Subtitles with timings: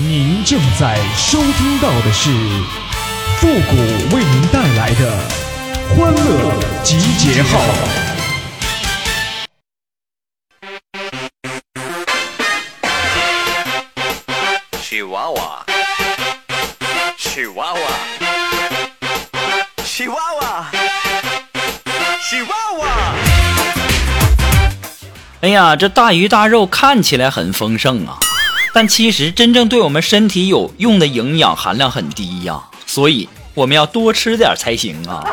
[0.00, 2.30] 您正在收听到的是
[3.38, 3.76] 复古
[4.14, 5.18] 为您带来的
[5.88, 7.58] 欢乐集结号。
[14.80, 15.66] 喜娃娃，
[17.18, 17.80] 喜娃娃，
[19.84, 20.70] 喜娃娃，
[22.22, 22.86] 喜娃娃。
[25.40, 28.20] 哎呀，这大鱼大肉看起来很丰盛啊，
[28.80, 35.26] 但其实真正对我们身体有用的营养含量很低呀，所以我们要多吃点才行啊。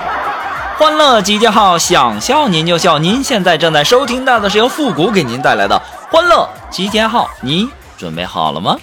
[0.79, 2.97] 欢乐集结号，想笑您就笑。
[2.97, 5.79] 您现在正在收听到的是由复古给您带来的
[6.09, 7.69] 欢乐集结号，你
[7.99, 8.79] 准备好了吗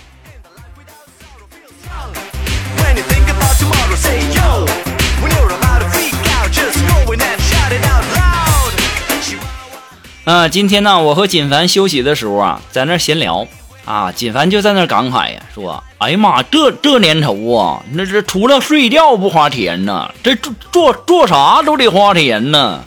[10.24, 13.44] 啊，今天呢，我和锦凡休息的时候啊，在那闲聊
[13.84, 20.36] 啊，锦凡就在那感慨呀，说：“哎呀妈，这这年头啊，那这除了睡觉不花钱呢，这
[20.70, 22.80] 做做啥都得花钱呢。”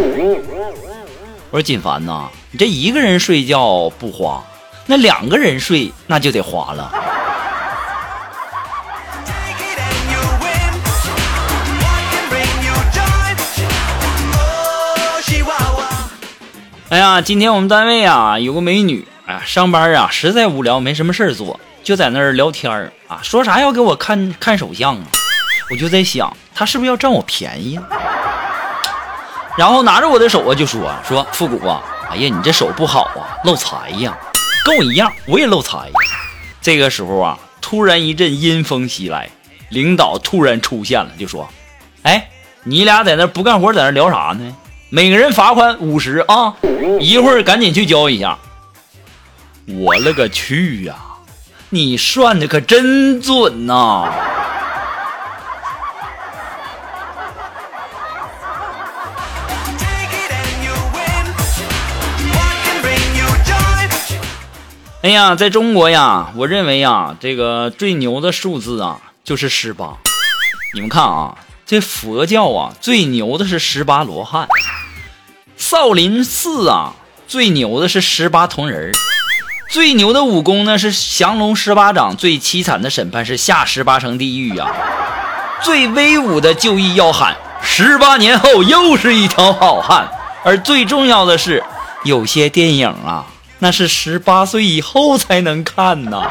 [1.51, 4.41] 我说：“锦凡呐，你这一个人睡觉不花，
[4.85, 6.91] 那两个人睡那就得花了。”。
[16.87, 19.05] 哎呀，今天我们单位啊有个美女，
[19.45, 25.03] 上班啊实在无聊，没什么事儿做，就在那儿聊天儿啊，说啥要给我看看手相啊，
[25.71, 27.83] 我就在想，他是不是要占我便宜啊？
[29.55, 34.17] 然后拿着我的手啊就说说复古啊，哎呀，你这手不好啊，漏财呀，
[34.65, 35.77] 跟我一样，我也漏财。
[36.59, 39.29] 这个时候啊，突然一阵阴风袭来，
[39.69, 41.47] 领导突然出现了，就说
[42.01, 42.29] ：“哎，
[42.63, 44.55] 你俩在那不干活，在那聊啥呢？
[44.89, 46.55] 每个人罚款五十啊，
[46.99, 48.35] 一会儿赶紧去交一下。”
[49.67, 50.95] 我勒个去呀、
[51.69, 54.11] 你算的可真准呐、
[65.01, 69.97] 哎呀，在中国呀，我认为呀，这个最牛的数字啊，就是十八。
[70.75, 71.35] 你们看啊，
[71.65, 74.47] 这佛教啊，最牛的是十八罗汉；
[75.57, 76.93] 少林寺啊，
[77.27, 78.93] 最牛的是十八铜人儿；
[79.67, 84.67] 最牛的武功呢是降龙十八掌，最凄惨的审判是下十八层地狱呀、
[85.61, 90.07] 最威武的就义要喊十八年后又是一条好汉。
[90.43, 91.63] 而最重要的是，
[92.03, 93.25] 有些电影啊，
[93.59, 96.23] 那是十八岁以后才能看呐。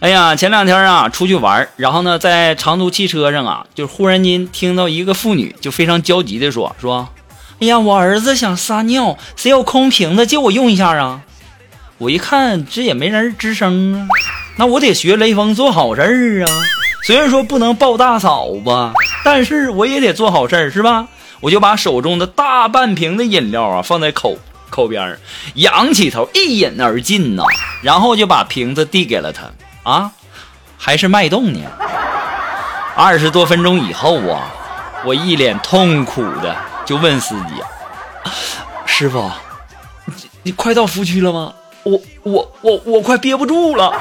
[0.00, 7.06] 哎呀，前两天啊出去玩，然后呢在长途汽车上啊，就忽然间听到一个妇女就非常焦急的说说，
[7.60, 11.20] 哎呀，我儿子想撒尿，谁有空瓶子借我用一下啊？
[11.98, 14.08] 我一看这也没人吱声啊，
[14.56, 16.50] 那我得学雷锋做好事儿啊。
[17.04, 21.08] 虽然说不能抱大嫂吧，但是我也得做好事儿是吧？
[21.40, 24.38] 我就把手中的大半瓶的饮料啊放在口
[24.70, 25.18] 口边，
[25.56, 27.42] 仰起头一饮而尽呐、
[27.82, 29.42] 然后就把瓶子递给了他
[29.82, 30.12] 啊，
[30.78, 31.60] 还是脉动呢。
[32.94, 34.50] 二十多分钟以后啊，
[35.04, 36.54] 我一脸痛苦的
[36.84, 37.62] 就问司机
[38.84, 39.30] ：“师傅，
[40.06, 41.54] 你你快到服务区了吗？
[41.84, 43.92] 我我我我快憋不住了。”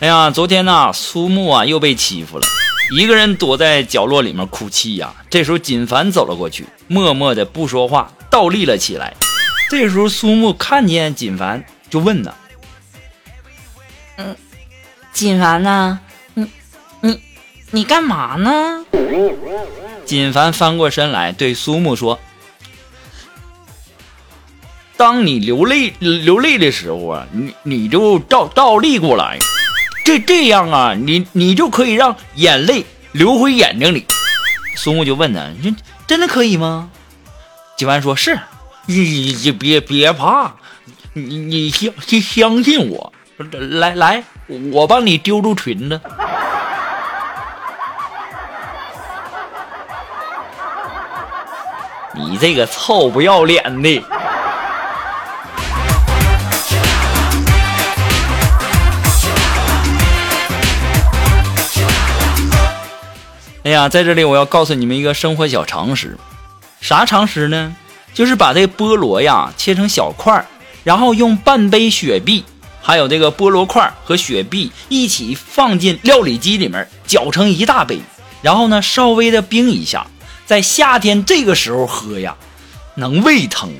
[0.00, 2.46] 哎呀，昨天呐，苏木啊又被欺负了，
[2.96, 9.12] 一个人躲在角落里面哭泣呀、这时候锦凡走了过去，默默的不说话，倒立了起来。
[9.68, 12.32] 这时候苏木看见锦凡，就问呢
[15.12, 15.98] 锦凡呐，
[16.34, 16.46] 你
[17.00, 17.20] 你
[17.72, 18.84] 你干嘛呢？
[20.04, 22.20] 锦凡翻过身来对苏木说
[24.96, 29.36] ：“当你流泪流泪的时候啊，你你就倒倒立过来，
[30.04, 34.06] 这这样啊，你你就可以让眼泪流回眼睛里。”
[34.76, 35.74] 苏木就问他：“你
[36.06, 36.90] 真的可以吗？”
[37.76, 38.38] 锦凡说：“是，
[38.86, 40.54] 你你别别怕，
[41.14, 44.22] 你你相相相信我，来来，
[44.72, 45.98] 我帮你丢出裙子。
[52.16, 54.00] ”你这个臭不要脸的！
[63.74, 66.16] 呀，在这里我要告诉你们一个生活小常识，
[66.80, 67.74] 啥常识呢？
[68.14, 70.46] 就是把这菠萝呀切成小块儿，
[70.84, 72.44] 然后用半杯雪碧，
[72.80, 77.98] 还有这个菠萝块和雪碧一起放进料理机里面，搅成一大杯，
[78.40, 80.06] 然后呢稍微的冰一下，
[80.46, 82.36] 在夏天这个时候喝呀，
[82.94, 83.70] 能胃疼，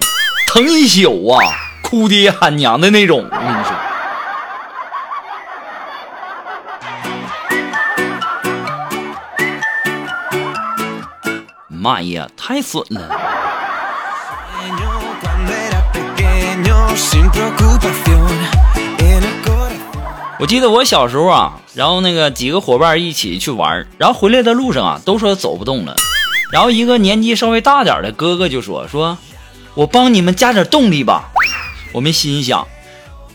[0.48, 1.38] 疼一宿啊，
[1.82, 3.24] 哭爹喊娘的那种。
[3.30, 3.73] 我跟你说。
[11.84, 13.10] 妈呀，太损了！
[20.40, 25.94] 我记得我小时候啊，然后那个几个伙伴一起去玩，然后回来的路上啊，都说走不动了。
[26.50, 29.18] 然后一个年纪稍微大点的哥哥就说：“说
[29.74, 31.32] 我帮你们加点动力吧。”
[31.92, 32.66] 我们心想，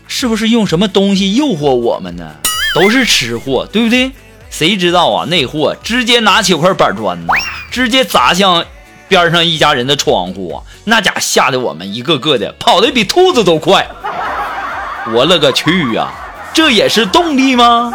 [0.08, 2.34] 是不是用什么东西诱惑我们呢？
[2.74, 4.10] 都是吃货，对不对？
[4.50, 7.32] 谁知道啊，那货直接拿起块板砖呐，
[7.70, 8.64] 直接砸向
[9.08, 10.62] 边上一家人的窗户啊！
[10.84, 13.86] 那家吓得我们一个个的跑得比兔子都快。
[15.14, 16.12] 我勒个去呀、
[16.52, 17.92] 这也是动力吗？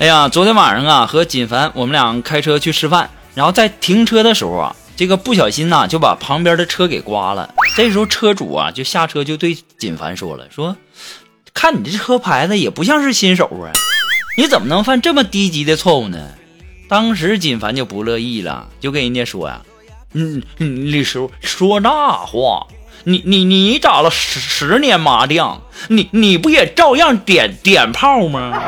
[0.00, 7.52] 哎呀，昨天晚上啊，和锦凡我们俩开车去吃饭，然后在停车的时候啊，这个不小心呐、就把旁边的车给刮了。
[7.76, 10.76] 这时候车主啊就下车就对锦凡说了，说
[11.52, 13.74] ：“看你这车牌子也不像是新手啊，
[14.36, 16.28] 你怎么能犯这么低级的错误呢？”
[16.88, 19.62] 当时锦凡就不乐意了，就跟人家说呀、
[20.12, 22.68] 嗯，嗯李师傅说那话，
[23.02, 28.62] 你你你打了十十年麻将，你你不也照样点点炮吗？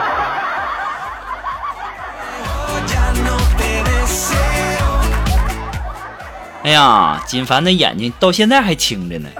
[6.62, 9.30] 哎呀，锦凡的眼睛到现在还青着呢。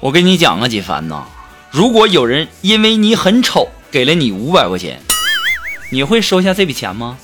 [0.00, 1.24] 我跟你讲啊，锦凡呐，
[1.70, 4.98] 如果有人因为你很丑给了你五百块钱，
[5.92, 7.18] 你会收下这笔钱吗？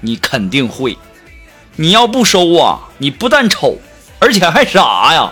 [0.00, 0.96] 你肯定会。
[1.76, 3.76] 你要不收啊，你不但丑，
[4.18, 5.30] 而且还傻呀。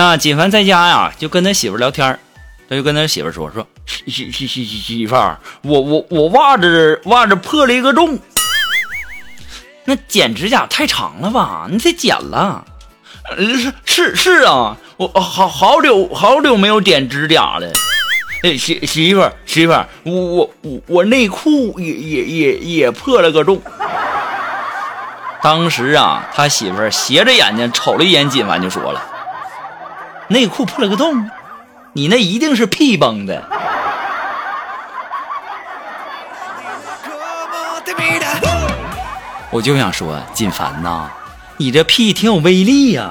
[0.00, 2.18] 啊，锦凡在家呀，就跟他媳妇聊天儿
[2.68, 8.18] 他就跟他媳妇说说媳媳媳媳媳妇儿，我我我袜子袜子破了一个洞，
[9.84, 11.66] 那剪指甲太长了吧？
[11.70, 12.64] 你得剪了。
[13.28, 17.70] 呃是是是啊，我好好久好久没有剪指甲了。
[18.42, 23.60] 哎，媳媳妇儿媳妇儿，我我我我内裤也也也也破了个洞。
[25.42, 29.09] 当时啊，他媳妇儿斜着眼睛瞅了一眼锦凡，就说了。
[30.30, 31.28] 内裤破了个洞，
[31.92, 33.42] 你那一定是屁崩的。
[39.50, 41.10] 我就想说，锦凡呐，
[41.56, 43.10] 你这屁挺有威力呀。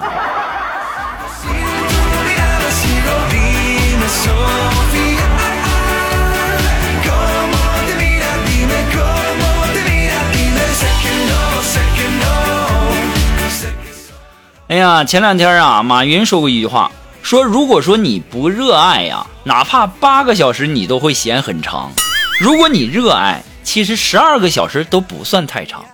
[14.70, 16.90] 哎呀，前两天啊，马云说过一句话。
[17.22, 21.92] 说如果说你不热爱呀，哪怕八个小时你都会嫌很长；
[22.40, 25.86] 如果你热爱，其实十二个小时都不算太长。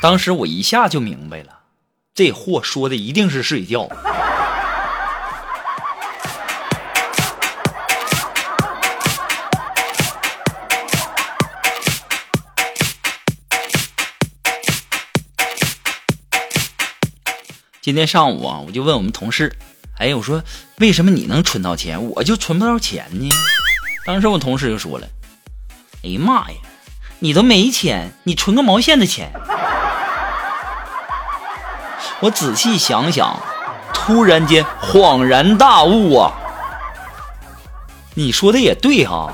[0.00, 1.60] 当时我一下就明白了，
[2.14, 3.88] 这货说的一定是睡觉。
[17.80, 19.56] 今天上午啊，我就问我们同事，
[19.98, 20.42] 哎，我说
[20.78, 23.28] 为什么你能存到钱，我就存不到钱呢？
[24.04, 25.06] 当时我同事就说了，
[26.02, 26.56] 哎呀妈呀，
[27.20, 29.32] 你都没钱，你存个毛线的钱？
[32.20, 33.40] 我仔细想想，
[33.92, 36.32] 突然间恍然大悟啊！
[38.14, 39.32] 你说的也对哈、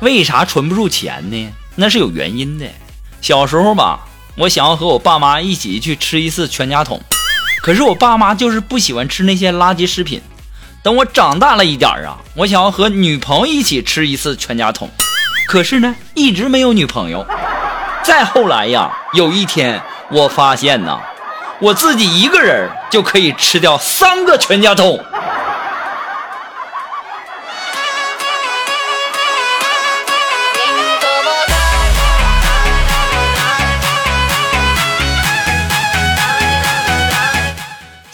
[0.00, 1.52] 为啥存不住钱呢？
[1.80, 2.66] 那是有原因的。
[3.22, 4.00] 小时候吧，
[4.36, 7.00] 我想要和我爸妈一起去吃一次全家桶，
[7.62, 10.20] 可是我爸妈就是不喜欢吃那些垃圾食品。
[10.82, 14.90] 等我长大了一点儿啊，我想要和女朋友一起吃一次全家桶，
[15.46, 17.26] 可是呢，一直没有女朋友。
[18.02, 21.00] 再后来呀，有一天我发现呐，
[21.60, 25.02] 我自己一个人就可以吃掉三个全家桶。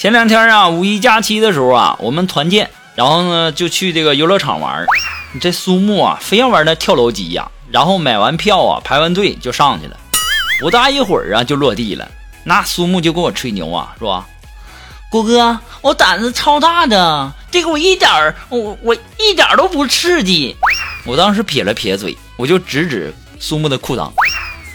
[0.06, 4.86] 前两天啊，五一假期的时候啊，我们团建，然后呢就去这个游乐场玩。
[5.40, 9.96] 这苏木啊，非要玩那跳楼机呀、然后买完票啊，排完队就上去了，
[10.60, 12.08] 不大一会儿啊就落地了。
[12.44, 14.24] 那苏木就跟我吹牛啊，说
[15.10, 20.54] 谷哥，我胆子超大的，这个我一点儿，我我一点都不刺激。
[21.04, 24.12] 我当时撇了撇嘴，我就指指苏木的裤裆，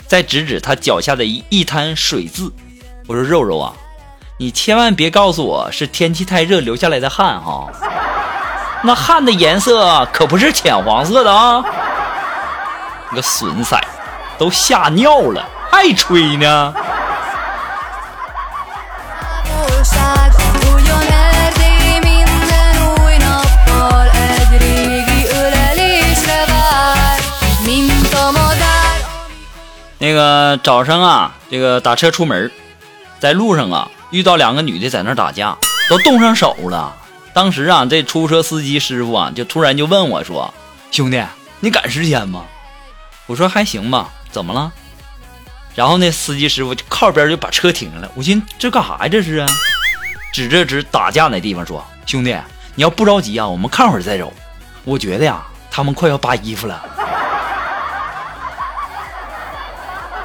[0.08, 2.52] 再指指他脚下的一一滩水渍。
[3.08, 3.74] 我说：“肉肉啊，
[4.42, 7.68] 你千万别告诉我是天气太热流下来的汗哈，
[8.82, 11.64] 那汗的颜色可不是浅黄色的啊！
[13.12, 13.80] 你个损色，
[14.40, 16.74] 都吓尿了，还吹呢？
[30.00, 32.52] 那个早上啊，这个打车出门，
[33.20, 33.88] 在路上啊。
[34.12, 35.58] 遇到两个女的在那打架，
[35.90, 36.96] 都动上手了。
[37.34, 40.54] 当时啊，这出租车司机师傅啊就突然就问我说
[40.92, 41.24] ：“兄弟，
[41.62, 42.44] 你赶时间吗？”
[43.26, 44.72] 我说：“还行吧。”怎么了？
[45.74, 48.12] 然后那司机师傅就靠边就把车停下了。
[48.14, 49.08] 我寻思这干啥呀？
[49.08, 49.48] 这是啊？
[50.34, 52.36] 指着指打架那地方说：“兄弟，
[52.76, 54.32] 你要不着急啊，我们看会儿再走。
[54.84, 56.84] 我觉得呀，他们快要扒衣服了。”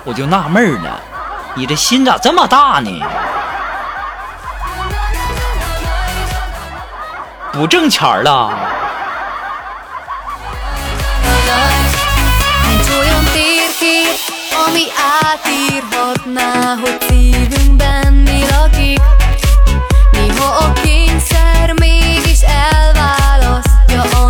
[0.03, 1.01] 我就纳闷儿了，
[1.57, 2.91] 你这心咋这么大呢？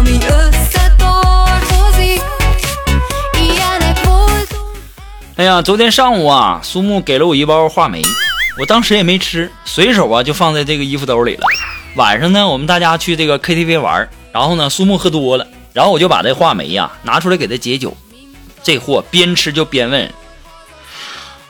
[0.06, 2.22] Ami összetartozik.
[3.32, 4.76] Ilyenek voltunk.
[5.36, 8.02] 哎呀，昨天上午啊，苏木给了我一包话梅，
[8.60, 11.42] 我当时也没吃，随手啊就放在这个衣服兜里了。
[11.96, 17.96] 晚上呢，我们大家去这个 KTV 玩，然后呢，苏木喝多了，然后我就把这话梅呀拿出来给他解酒。
[18.62, 20.12] 这货边吃就边问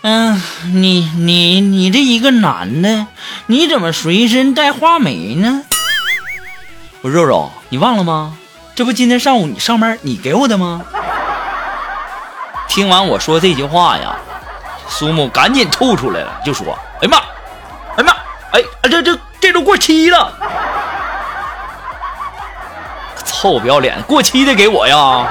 [0.03, 0.41] 嗯，
[0.75, 3.09] 你你你这一个男的，
[3.47, 5.65] 你怎么随身带话梅呢？
[7.01, 8.37] 我肉肉，你忘了吗？
[8.77, 10.85] 这不今天上午你上班你给我的吗？
[12.69, 14.17] 听完我说这句话呀，
[14.87, 17.17] 苏木赶紧吐出来了，就说：“哎妈，
[17.97, 18.15] 哎呀妈，
[18.57, 20.33] 哎，这这这都过期了，
[23.27, 25.27] 臭不要脸，过期的给我呀！”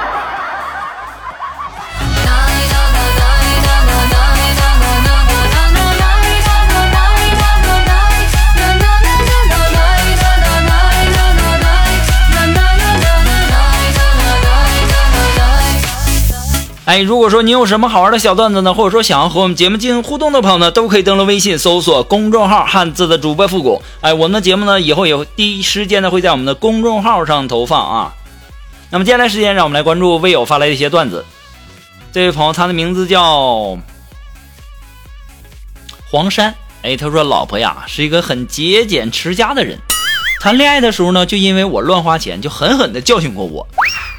[16.86, 23.82] 哎，如果说你有什么好玩的小段子呢，或者说想要和我们节目进行互动的朋友呢，都可以登录微信搜索公众号“汉字的主播复古”。
[24.02, 28.14] 哎，我们的节目呢，以后也会第一时间呢会在我们的公众号上投放啊。
[28.88, 31.24] 那么接下来时间，让我们来关注微友发来的一些段子。
[32.12, 33.76] 这位朋友，他的名字叫
[36.08, 36.54] 黄山。
[36.82, 39.76] 哎，他说老婆呀是一个很节俭持家的人，
[40.40, 43.66] 谈恋爱的时候呢，就因为我乱花钱，就狠狠的教训过我。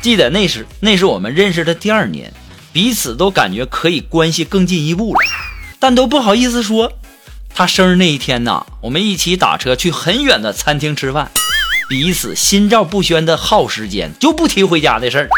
[0.01, 2.31] 记得那时那是我们认识的第二年，
[2.77, 5.19] 彼此都感觉可以关系更进一步了，
[5.79, 6.93] 但都不好意思说。
[7.49, 11.31] 他生日那一天呢，我们一起打车去很远的餐厅吃饭，
[11.89, 15.29] 彼此心照不宣的耗时间，就不提回家的事儿。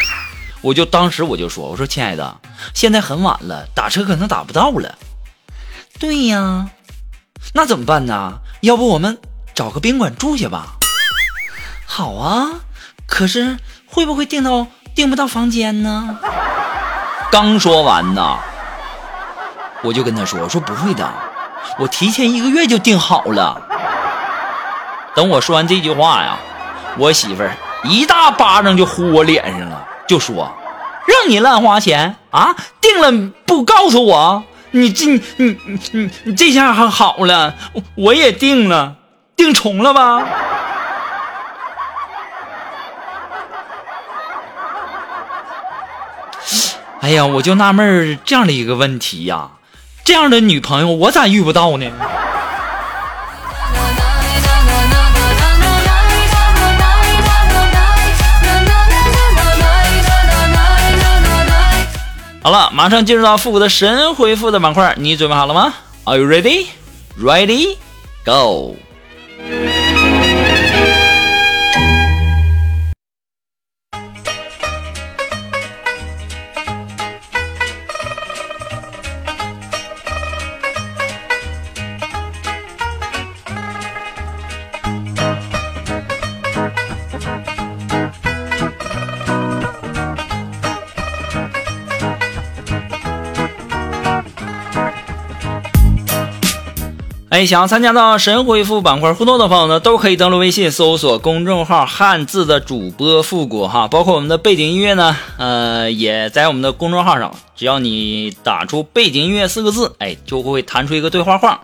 [0.59, 2.41] 我就当时我就说，我说亲爱的，
[2.73, 4.97] 现在很晚了，打车可能打不到了。
[5.97, 6.71] 对呀，
[7.53, 8.39] 那怎么办呢？
[8.59, 9.17] 要不我们
[9.55, 10.75] 找个宾馆住下吧？
[11.85, 12.59] 好啊，
[13.07, 16.19] 可是会不会订到订不到房间呢？
[17.31, 18.37] 刚说完呢，
[19.83, 21.07] 我就跟他说：“我说不会的，
[21.77, 23.61] 我提前一个月就订好了。”
[25.13, 26.37] 等我说完这句话呀，
[26.97, 27.51] 我媳妇儿
[27.83, 30.51] 一大巴掌就呼我脸上了，就说
[31.05, 38.95] ：“让你乱花钱啊，订了不告诉我，你这你你你你这下还好了，我我也订了，
[39.35, 40.23] 订重了吧？”
[47.01, 49.51] 哎呀，我就纳闷儿这样的一个问题呀，
[50.03, 51.89] 这样的女朋友我咋遇不到呢？
[62.41, 66.67] 好了，马上进入到复古的神回复的板块，你准备好了吗？Are you ready?
[67.17, 67.77] Ready?
[68.25, 68.75] Go!
[97.39, 107.33] 哎，想参加到神回复板块互动的朋友呢，都可以登录微信搜索公众号“汉字的主播复古”哈，包括我们的背景音乐呢，呃，也在我们的公众号上。
[107.55, 111.57] 只要你打出“背景音乐”四个字，哎，就会弹出一个对话框，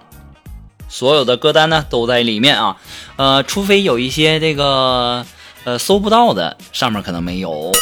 [0.87, 2.77] 所有的歌单呢都在里面啊。
[3.17, 5.25] 呃，除非有一些这个
[5.65, 7.73] 呃搜不到的，上面可能没有。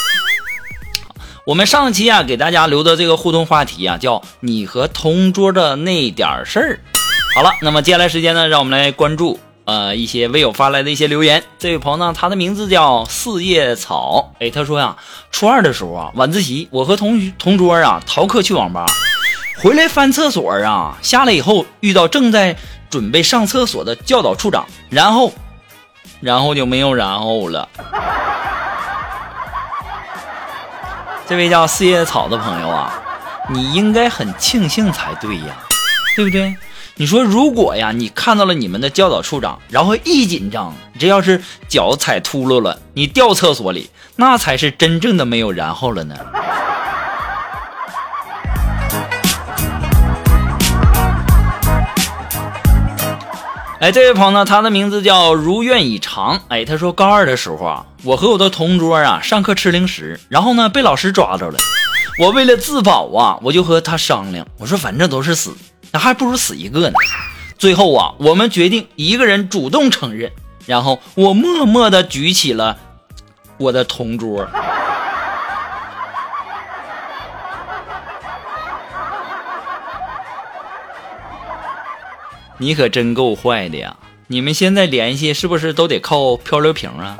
[1.45, 6.79] 我们上期啊给大家留的这个互动话题啊，叫“你和同桌的那点事儿”。
[7.36, 11.44] 好了，那么接下来时间呢，让我们来关注呃一些微友发来的一些留言。
[11.58, 14.96] 这位朋友呢，他的名字叫四叶草，哎，他说呀，
[15.32, 18.86] 初二的时候啊，晚自习我和同学同桌啊逃课去网吧，
[19.63, 22.56] 回来翻厕所啊，下来以后遇到正在
[22.92, 25.34] 准备上厕所的教导处长，然后，
[26.22, 27.68] 然后就没有然后了。
[31.28, 32.94] 这位叫四叶草的朋友啊，
[33.50, 35.58] 你应该很庆幸才对呀，
[36.16, 36.56] 对不对？
[36.95, 46.15] 你说，如果呀，你看到了你们的教导处长，然后一紧张，这要是脚踩秃噜了，你掉厕所里，那才是真正的没有然后了呢。
[53.81, 56.39] 哎，这位朋友呢，他的名字叫如愿以偿。
[56.50, 61.57] 哎，他说高二的时候啊，我和我的同桌啊上课吃零食，然后呢被老师抓着了。
[62.19, 65.57] 我为了自保啊，我就和他商量，我说反正都是死。
[65.93, 66.97] 那还不如死一个呢。
[67.57, 70.31] 最后啊，我们决定一个人主动承认，
[70.65, 72.77] 然后我默默地举起了
[73.57, 74.47] 我的同桌。
[82.58, 83.95] 你可真够坏的呀！
[84.27, 87.17] 你们现在联系是不是都得靠漂流瓶啊？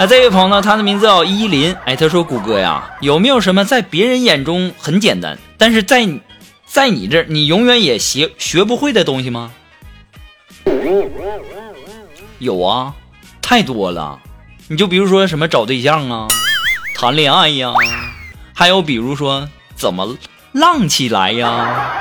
[0.00, 0.62] 那这位朋友呢？
[0.62, 1.76] 他的名字叫依林。
[1.84, 6.08] 哎，他说：“谷歌呀，有没有什么在别人眼中很简单，但是在
[6.64, 9.52] 在你这儿你永远也学学不会的东西吗？”
[12.40, 12.94] 有啊，
[13.42, 14.18] 太多了。
[14.68, 16.28] 你就比如说什么找对象啊，
[16.96, 17.74] 谈恋爱呀，
[18.54, 20.16] 还有比如说怎么
[20.52, 21.92] 浪起来呀，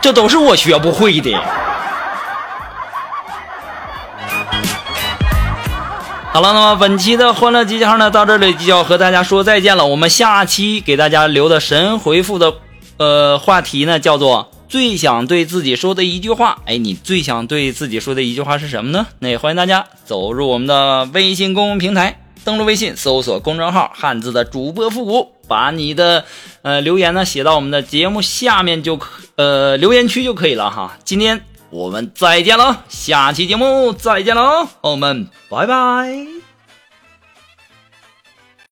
[0.00, 1.38] 这都是我学不会的。
[6.32, 9.84] 好了，那么本期的欢乐集结号呢，到这里就要和大家说再见了。
[9.84, 12.54] 我们下期给大家留的神回复的，
[12.98, 16.58] 呃，话题呢叫做最想对自己说的一句话。
[16.66, 19.08] 哎，你最想对自己说的一句话是什么呢？
[19.18, 26.24] 那也欢迎大家走入我们的微信公众平台，登录微信搜索公众号“汉字的主播复古”，把你的
[26.62, 29.00] 呃留言呢写到我们的节目下面就
[29.34, 30.96] 呃留言区就可以了哈。
[31.02, 31.44] 今天。
[31.70, 36.39] 我们再见喽，下期节目再见喽，朋友们拜拜。